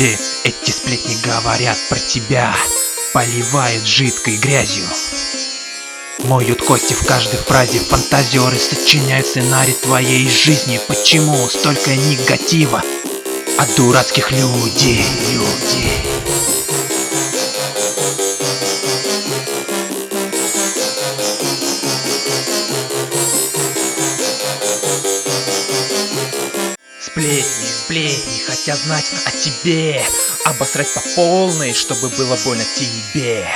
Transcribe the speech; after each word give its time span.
Все 0.00 0.16
эти 0.44 0.70
сплетни 0.70 1.14
говорят 1.22 1.76
про 1.90 1.98
тебя, 1.98 2.56
поливают 3.12 3.84
жидкой 3.84 4.38
грязью. 4.38 4.86
Моют 6.20 6.62
кости 6.62 6.94
в 6.94 7.04
каждой 7.04 7.36
фразе, 7.36 7.80
фантазеры 7.80 8.58
сочиняют 8.58 9.26
сценарий 9.26 9.74
твоей 9.74 10.26
жизни. 10.26 10.80
Почему 10.88 11.36
столько 11.50 11.94
негатива 11.94 12.82
от 13.58 13.76
дурацких 13.76 14.30
людей, 14.30 15.04
людей? 15.34 16.19
Сплетни, 27.20 27.66
сплетни, 27.66 28.38
хотят 28.46 28.78
знать 28.78 29.12
о 29.26 29.30
тебе. 29.30 30.02
Обосрать 30.46 30.88
по 30.94 31.02
полной, 31.16 31.74
чтобы 31.74 32.08
было 32.08 32.34
больно 32.46 32.64
тебе 32.64 33.46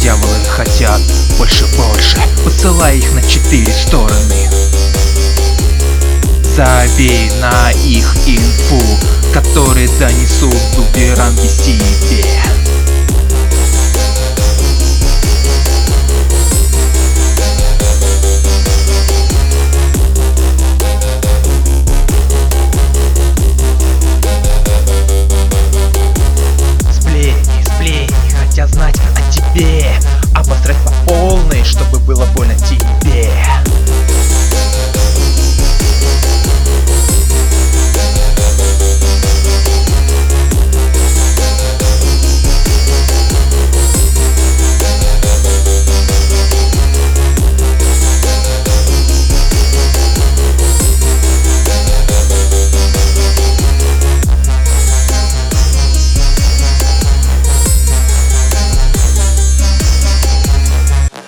дьяволы 0.00 0.34
хотят 0.48 1.00
больше-больше 1.38 2.18
Посылай 2.44 2.98
их 2.98 3.12
на 3.12 3.22
четыре 3.22 3.72
стороны. 3.72 4.48
Забей 6.42 7.30
на 7.40 7.70
их 7.84 8.14
инфу 8.26 8.82
Которые 9.32 9.88
донесут 9.98 10.56
бумеранги 10.76 11.46
себе. 11.46 12.24
Сплетни, 26.90 27.64
сплетни, 27.64 28.14
хотят 28.30 28.70
знать 28.70 28.96
о 28.96 29.32
тебе 29.32 29.89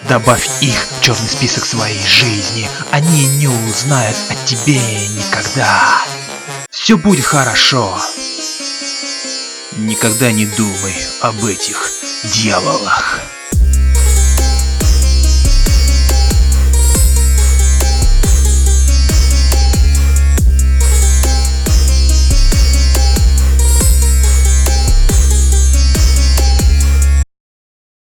Добавь 0.08 0.48
их 0.60 0.86
в 0.90 1.00
черный 1.00 1.28
список 1.28 1.64
своей 1.64 2.04
жизни. 2.06 2.68
Они 2.90 3.26
не 3.26 3.48
узнают 3.48 4.16
о 4.28 4.34
тебе 4.46 4.78
никогда. 5.08 6.04
Все 6.70 6.96
будет 6.96 7.24
хорошо. 7.24 7.98
Никогда 9.72 10.32
не 10.32 10.46
думай 10.46 10.94
об 11.20 11.44
этих 11.44 11.90
дьяволах. 12.24 13.20